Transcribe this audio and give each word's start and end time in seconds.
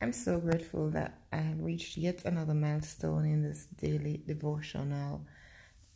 I'm 0.00 0.12
so 0.12 0.38
grateful 0.38 0.90
that 0.90 1.22
I 1.32 1.38
have 1.38 1.60
reached 1.60 1.96
yet 1.96 2.24
another 2.24 2.54
milestone 2.54 3.24
in 3.24 3.42
this 3.42 3.66
daily 3.80 4.22
devotional, 4.24 5.26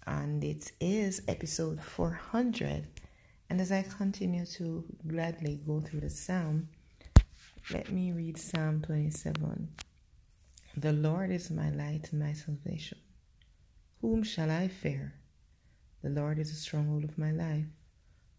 and 0.05 0.43
it 0.43 0.73
is 0.81 1.23
episode 1.29 1.81
400. 1.81 2.89
And 3.49 3.61
as 3.61 3.71
I 3.71 3.83
continue 3.83 4.45
to 4.45 4.85
gladly 5.07 5.61
go 5.65 5.81
through 5.81 6.01
the 6.01 6.11
psalm, 6.11 6.69
let 7.71 7.93
me 7.93 8.11
read 8.11 8.39
Psalm 8.39 8.83
27. 8.83 9.69
The 10.77 10.93
Lord 10.93 11.31
is 11.31 11.53
my 11.53 11.71
light 11.71 12.09
and 12.11 12.23
my 12.23 12.33
salvation. 12.33 12.99
Whom 14.01 14.25
shall 14.25 14.51
I 14.51 14.67
fear? 14.67 15.15
The 16.03 16.11
Lord 16.11 16.41
is 16.41 16.51
the 16.51 16.57
stronghold 16.57 17.05
of 17.05 17.19
my 17.19 17.31
life. 17.31 17.67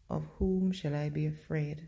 Of 0.10 0.26
whom 0.40 0.74
shall 0.74 0.94
I 0.94 1.08
be 1.08 1.28
afraid? 1.28 1.88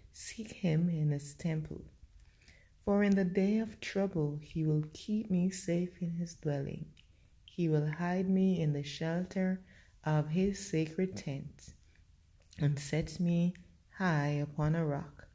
seek 0.13 0.51
him 0.51 0.89
in 0.89 1.11
his 1.11 1.33
temple. 1.33 1.81
For 2.83 3.03
in 3.03 3.15
the 3.15 3.25
day 3.25 3.59
of 3.59 3.79
trouble 3.79 4.39
he 4.41 4.65
will 4.65 4.83
keep 4.93 5.29
me 5.29 5.49
safe 5.49 6.01
in 6.01 6.11
his 6.11 6.33
dwelling. 6.35 6.85
He 7.45 7.69
will 7.69 7.87
hide 7.87 8.29
me 8.29 8.59
in 8.59 8.73
the 8.73 8.83
shelter 8.83 9.61
of 10.03 10.29
his 10.29 10.57
sacred 10.59 11.15
tent 11.15 11.73
and 12.57 12.79
set 12.79 13.19
me 13.19 13.53
high 13.97 14.39
upon 14.41 14.75
a 14.75 14.85
rock. 14.85 15.27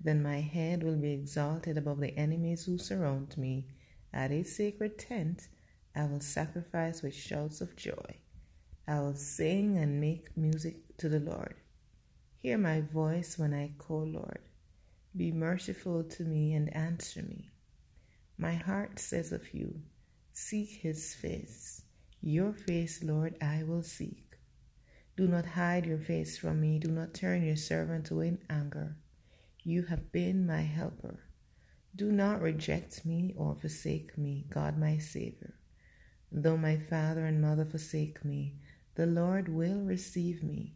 Then 0.00 0.22
my 0.22 0.40
head 0.40 0.82
will 0.82 0.96
be 0.96 1.12
exalted 1.12 1.76
above 1.76 2.00
the 2.00 2.16
enemies 2.16 2.64
who 2.64 2.78
surround 2.78 3.36
me. 3.36 3.66
At 4.12 4.30
his 4.30 4.54
sacred 4.54 4.98
tent 4.98 5.48
I 5.94 6.04
will 6.04 6.20
sacrifice 6.20 7.02
with 7.02 7.14
shouts 7.14 7.60
of 7.60 7.76
joy. 7.76 8.16
I 8.88 9.00
will 9.00 9.14
sing 9.16 9.78
and 9.78 10.00
make 10.00 10.36
music 10.36 10.96
to 10.98 11.08
the 11.08 11.20
Lord. 11.20 11.56
Hear 12.46 12.58
my 12.58 12.80
voice 12.80 13.36
when 13.36 13.52
I 13.52 13.72
call, 13.76 14.06
Lord. 14.06 14.38
Be 15.16 15.32
merciful 15.32 16.04
to 16.04 16.22
me 16.22 16.52
and 16.52 16.72
answer 16.76 17.20
me. 17.24 17.50
My 18.38 18.54
heart 18.54 19.00
says 19.00 19.32
of 19.32 19.52
you, 19.52 19.80
Seek 20.32 20.68
his 20.80 21.12
face. 21.12 21.82
Your 22.20 22.52
face, 22.52 23.02
Lord, 23.02 23.34
I 23.42 23.64
will 23.64 23.82
seek. 23.82 24.36
Do 25.16 25.26
not 25.26 25.44
hide 25.44 25.86
your 25.86 25.98
face 25.98 26.38
from 26.38 26.60
me. 26.60 26.78
Do 26.78 26.88
not 26.88 27.14
turn 27.14 27.42
your 27.42 27.56
servant 27.56 28.12
away 28.12 28.28
in 28.28 28.38
anger. 28.48 28.94
You 29.64 29.82
have 29.82 30.12
been 30.12 30.46
my 30.46 30.62
helper. 30.62 31.18
Do 31.96 32.12
not 32.12 32.40
reject 32.40 33.04
me 33.04 33.34
or 33.36 33.56
forsake 33.56 34.16
me, 34.16 34.46
God 34.50 34.78
my 34.78 34.98
Savior. 34.98 35.54
Though 36.30 36.56
my 36.56 36.76
father 36.76 37.26
and 37.26 37.42
mother 37.42 37.64
forsake 37.64 38.24
me, 38.24 38.54
the 38.94 39.06
Lord 39.06 39.48
will 39.48 39.80
receive 39.80 40.44
me. 40.44 40.75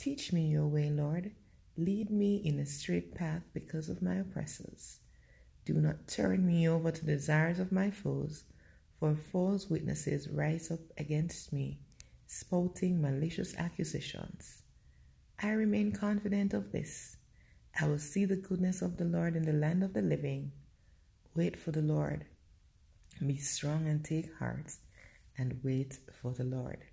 Teach 0.00 0.32
me 0.32 0.46
your 0.46 0.66
way, 0.66 0.88
Lord. 0.88 1.32
Lead 1.76 2.10
me 2.10 2.36
in 2.36 2.58
a 2.58 2.64
straight 2.64 3.14
path 3.14 3.42
because 3.52 3.90
of 3.90 4.00
my 4.00 4.14
oppressors. 4.14 5.00
Do 5.66 5.74
not 5.74 6.08
turn 6.08 6.46
me 6.46 6.66
over 6.66 6.90
to 6.90 7.04
the 7.04 7.16
desires 7.16 7.58
of 7.58 7.70
my 7.70 7.90
foes, 7.90 8.44
for 8.98 9.14
false 9.14 9.68
witnesses 9.68 10.26
rise 10.30 10.70
up 10.70 10.80
against 10.96 11.52
me, 11.52 11.80
spouting 12.26 13.02
malicious 13.02 13.54
accusations. 13.58 14.62
I 15.42 15.50
remain 15.50 15.92
confident 15.92 16.54
of 16.54 16.72
this. 16.72 17.18
I 17.78 17.86
will 17.86 17.98
see 17.98 18.24
the 18.24 18.36
goodness 18.36 18.80
of 18.80 18.96
the 18.96 19.04
Lord 19.04 19.36
in 19.36 19.42
the 19.42 19.52
land 19.52 19.84
of 19.84 19.92
the 19.92 20.00
living. 20.00 20.52
Wait 21.34 21.58
for 21.58 21.72
the 21.72 21.82
Lord. 21.82 22.24
Be 23.26 23.36
strong 23.36 23.86
and 23.86 24.02
take 24.02 24.34
heart, 24.38 24.76
and 25.36 25.60
wait 25.62 25.98
for 26.22 26.32
the 26.32 26.44
Lord. 26.44 26.86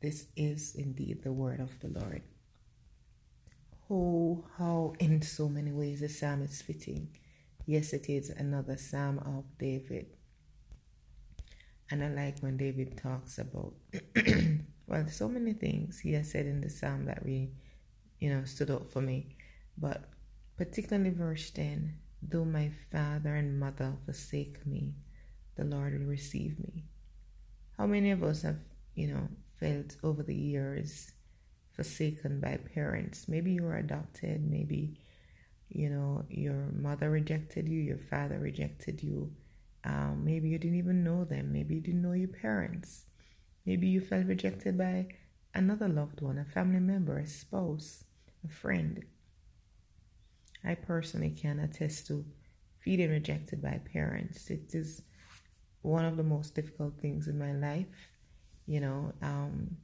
This 0.00 0.26
is 0.36 0.74
indeed 0.74 1.22
the 1.22 1.32
word 1.32 1.60
of 1.60 1.78
the 1.80 1.88
Lord. 1.88 2.22
Oh, 3.90 4.44
how 4.56 4.94
in 4.98 5.20
so 5.22 5.48
many 5.48 5.72
ways 5.72 6.00
the 6.00 6.08
psalm 6.08 6.42
is 6.42 6.62
fitting. 6.62 7.08
Yes, 7.66 7.92
it 7.92 8.08
is 8.08 8.30
another 8.30 8.76
psalm 8.76 9.18
of 9.18 9.44
David. 9.58 10.06
And 11.90 12.04
I 12.04 12.08
like 12.08 12.38
when 12.40 12.56
David 12.56 12.96
talks 12.96 13.38
about, 13.38 13.74
well, 14.86 15.06
so 15.08 15.28
many 15.28 15.52
things 15.52 15.98
he 15.98 16.12
has 16.12 16.30
said 16.30 16.46
in 16.46 16.60
the 16.60 16.70
psalm 16.70 17.06
that 17.06 17.24
really, 17.24 17.50
you 18.20 18.30
know, 18.30 18.44
stood 18.44 18.70
out 18.70 18.86
for 18.86 19.02
me. 19.02 19.36
But 19.76 20.04
particularly 20.56 21.10
verse 21.10 21.50
10 21.50 21.94
though 22.22 22.44
my 22.44 22.70
father 22.92 23.34
and 23.34 23.58
mother 23.58 23.94
forsake 24.04 24.66
me, 24.66 24.94
the 25.56 25.64
Lord 25.64 25.98
will 25.98 26.06
receive 26.06 26.58
me. 26.58 26.84
How 27.76 27.86
many 27.86 28.10
of 28.10 28.22
us 28.22 28.42
have, 28.42 28.60
you 28.94 29.08
know, 29.08 29.28
felt 29.60 29.96
over 30.02 30.22
the 30.22 30.34
years 30.34 31.12
forsaken 31.72 32.40
by 32.40 32.58
parents. 32.74 33.28
Maybe 33.28 33.52
you 33.52 33.62
were 33.62 33.76
adopted, 33.76 34.50
maybe 34.50 34.98
you 35.68 35.88
know 35.88 36.24
your 36.28 36.68
mother 36.72 37.10
rejected 37.10 37.68
you, 37.68 37.80
your 37.80 37.98
father 37.98 38.38
rejected 38.38 39.02
you. 39.02 39.30
Um, 39.84 40.22
maybe 40.24 40.48
you 40.48 40.58
didn't 40.58 40.78
even 40.78 41.04
know 41.04 41.24
them. 41.24 41.52
Maybe 41.52 41.76
you 41.76 41.80
didn't 41.80 42.02
know 42.02 42.12
your 42.12 42.28
parents. 42.28 43.04
Maybe 43.64 43.86
you 43.86 44.00
felt 44.00 44.26
rejected 44.26 44.76
by 44.76 45.06
another 45.54 45.88
loved 45.88 46.20
one, 46.20 46.38
a 46.38 46.44
family 46.44 46.80
member, 46.80 47.18
a 47.18 47.26
spouse, 47.26 48.04
a 48.44 48.48
friend. 48.50 49.04
I 50.64 50.74
personally 50.74 51.30
can 51.30 51.60
attest 51.60 52.06
to 52.08 52.24
feeling 52.78 53.10
rejected 53.10 53.62
by 53.62 53.80
parents. 53.92 54.50
It 54.50 54.74
is 54.74 55.02
one 55.82 56.04
of 56.04 56.16
the 56.16 56.22
most 56.22 56.54
difficult 56.54 57.00
things 57.00 57.28
in 57.28 57.38
my 57.38 57.52
life 57.52 58.10
you 58.66 58.80
know, 58.80 59.12
um, 59.22 59.76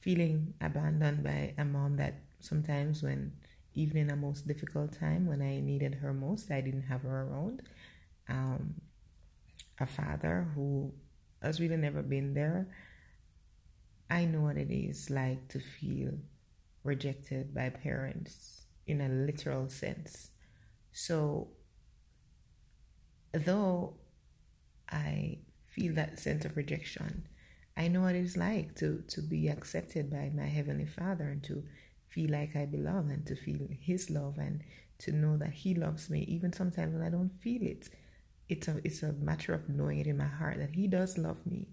feeling 0.00 0.54
abandoned 0.60 1.24
by 1.24 1.54
a 1.58 1.64
mom 1.64 1.96
that 1.96 2.14
sometimes 2.40 3.02
when 3.02 3.32
even 3.74 3.96
in 3.98 4.10
a 4.10 4.16
most 4.16 4.46
difficult 4.48 4.92
time 4.98 5.26
when 5.26 5.42
I 5.42 5.60
needed 5.60 5.96
her 5.96 6.12
most, 6.14 6.50
I 6.50 6.60
didn't 6.60 6.84
have 6.84 7.02
her 7.02 7.22
around. 7.24 7.62
Um, 8.28 8.74
a 9.78 9.86
father 9.86 10.48
who 10.54 10.92
has 11.42 11.60
really 11.60 11.76
never 11.76 12.02
been 12.02 12.34
there. 12.34 12.66
I 14.10 14.24
know 14.24 14.40
what 14.42 14.56
it 14.56 14.70
is 14.70 15.10
like 15.10 15.48
to 15.48 15.60
feel 15.60 16.18
rejected 16.84 17.54
by 17.54 17.70
parents 17.70 18.66
in 18.86 19.00
a 19.00 19.08
literal 19.08 19.68
sense. 19.68 20.30
So, 20.92 21.48
though 23.32 23.94
I 24.90 25.38
feel 25.66 25.94
that 25.94 26.18
sense 26.20 26.44
of 26.44 26.56
rejection, 26.56 27.28
I 27.76 27.88
know 27.88 28.02
what 28.02 28.14
it's 28.14 28.36
like 28.36 28.74
to, 28.76 29.02
to 29.08 29.20
be 29.20 29.48
accepted 29.48 30.10
by 30.10 30.30
my 30.34 30.46
Heavenly 30.46 30.86
Father 30.86 31.24
and 31.24 31.42
to 31.44 31.62
feel 32.08 32.30
like 32.30 32.56
I 32.56 32.64
belong 32.64 33.10
and 33.10 33.26
to 33.26 33.36
feel 33.36 33.68
His 33.80 34.08
love 34.08 34.38
and 34.38 34.62
to 34.98 35.12
know 35.12 35.36
that 35.36 35.52
He 35.52 35.74
loves 35.74 36.08
me, 36.08 36.20
even 36.22 36.52
sometimes 36.52 36.94
when 36.94 37.02
I 37.02 37.10
don't 37.10 37.38
feel 37.42 37.62
it. 37.62 37.90
It's 38.48 38.68
a, 38.68 38.80
it's 38.84 39.02
a 39.02 39.12
matter 39.12 39.52
of 39.52 39.68
knowing 39.68 39.98
it 39.98 40.06
in 40.06 40.16
my 40.16 40.24
heart 40.24 40.58
that 40.58 40.70
He 40.70 40.86
does 40.86 41.18
love 41.18 41.44
me. 41.44 41.68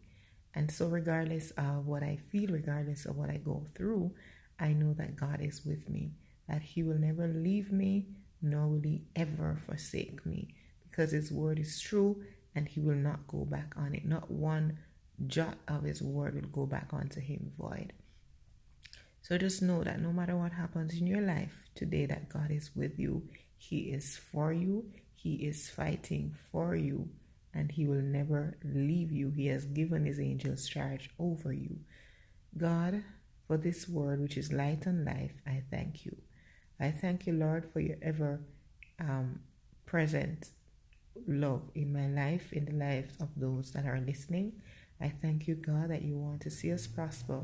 And 0.53 0.69
so, 0.69 0.88
regardless 0.88 1.51
of 1.51 1.88
what 1.88 2.03
I 2.03 2.17
feel, 2.31 2.50
regardless 2.50 3.05
of 3.05 3.15
what 3.15 3.29
I 3.29 3.38
go 3.38 3.65
through, 3.73 4.11
I 4.59 4.73
know 4.73 4.94
that 4.94 5.15
God 5.15 5.39
is 5.41 5.65
with 5.65 5.89
me, 5.89 6.11
that 6.50 6.61
He 6.61 6.83
will 6.83 7.00
never 7.00 7.27
leave 7.27 7.71
me, 7.71 8.07
nor 8.41 8.67
will 8.67 8.81
He 8.81 9.03
ever 9.15 9.57
forsake 9.65 10.25
me, 10.25 10.53
because 10.89 11.11
His 11.11 11.31
word 11.31 11.59
is 11.59 11.79
true 11.79 12.21
and 12.53 12.67
He 12.67 12.81
will 12.81 12.95
not 12.95 13.25
go 13.27 13.45
back 13.45 13.73
on 13.77 13.95
it. 13.95 14.05
Not 14.05 14.29
one 14.29 14.77
jot 15.27 15.57
of 15.67 15.83
his 15.83 16.01
word 16.01 16.35
will 16.35 16.49
go 16.49 16.65
back 16.65 16.89
onto 16.93 17.19
him 17.21 17.51
void. 17.57 17.93
So 19.21 19.37
just 19.37 19.61
know 19.61 19.83
that 19.83 20.01
no 20.01 20.11
matter 20.11 20.35
what 20.35 20.51
happens 20.51 20.93
in 20.99 21.07
your 21.07 21.21
life 21.21 21.69
today, 21.75 22.05
that 22.07 22.29
God 22.29 22.51
is 22.51 22.71
with 22.75 22.99
you. 22.99 23.23
He 23.57 23.91
is 23.91 24.17
for 24.17 24.51
you. 24.51 24.85
He 25.15 25.35
is 25.35 25.69
fighting 25.69 26.35
for 26.51 26.75
you. 26.75 27.09
and 27.53 27.71
He 27.71 27.85
will 27.87 28.01
never 28.01 28.57
leave 28.63 29.11
you. 29.11 29.29
He 29.31 29.47
has 29.47 29.65
given 29.65 30.05
His 30.05 30.19
angels 30.19 30.67
charge 30.67 31.09
over 31.19 31.53
you. 31.53 31.77
God, 32.57 33.03
for 33.47 33.57
this 33.57 33.87
word 33.87 34.19
which 34.21 34.37
is 34.37 34.51
light 34.51 34.85
and 34.85 35.05
life, 35.05 35.33
I 35.47 35.63
thank 35.71 36.05
you. 36.05 36.15
I 36.79 36.91
thank 36.91 37.27
you, 37.27 37.33
Lord, 37.33 37.65
for 37.65 37.79
your 37.79 37.97
ever 38.01 38.41
um, 38.99 39.39
present 39.85 40.49
love 41.27 41.61
in 41.75 41.93
my 41.93 42.07
life, 42.07 42.51
in 42.53 42.65
the 42.65 42.73
lives 42.73 43.15
of 43.19 43.29
those 43.37 43.71
that 43.71 43.85
are 43.85 44.01
listening. 44.05 44.53
I 45.01 45.09
thank 45.09 45.47
you, 45.47 45.55
God, 45.55 45.89
that 45.89 46.01
you 46.01 46.17
want 46.17 46.41
to 46.41 46.49
see 46.49 46.71
us 46.71 46.87
prosper. 46.87 47.43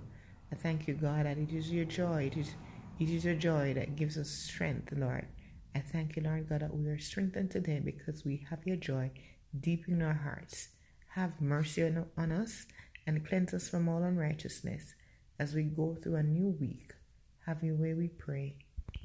I 0.52 0.56
thank 0.56 0.88
you, 0.88 0.94
God, 0.94 1.26
that 1.26 1.38
it 1.38 1.52
is 1.52 1.72
your 1.72 1.86
joy. 1.86 2.24
It 2.32 2.38
is, 2.38 2.56
it 3.00 3.10
is 3.10 3.26
your 3.26 3.36
joy 3.36 3.74
that 3.74 3.96
gives 3.96 4.18
us 4.18 4.30
strength, 4.30 4.94
Lord. 4.96 5.28
I 5.76 5.80
thank 5.80 6.16
you, 6.16 6.24
Lord 6.24 6.50
God, 6.50 6.62
that 6.62 6.76
we 6.76 6.88
are 6.88 7.00
strengthened 7.00 7.52
today 7.52 7.80
because 7.84 8.26
we 8.26 8.46
have 8.50 8.66
your 8.66 8.78
joy 8.78 9.12
deep 9.60 9.88
in 9.88 10.02
our 10.02 10.14
hearts. 10.14 10.70
Have 11.10 11.42
mercy 11.42 11.84
on, 11.84 12.06
on 12.18 12.32
us 12.32 12.66
and 13.06 13.28
cleanse 13.28 13.54
us 13.54 13.70
from 13.70 13.88
all 13.90 14.04
unrighteousness 14.04 14.94
as 15.40 15.54
we 15.54 15.64
go 15.64 15.98
through 16.02 16.16
a 16.16 16.24
new 16.24 16.50
week. 16.60 16.94
Have 17.46 17.64
your 17.64 17.76
way, 17.76 17.94
we 17.94 18.08
pray. 18.08 18.58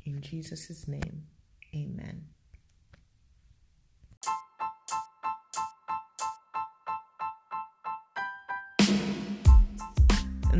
In 0.05 0.21
Jesus' 0.21 0.87
name, 0.87 1.27
amen. 1.75 2.27